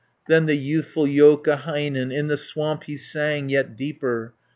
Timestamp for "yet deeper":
3.49-4.33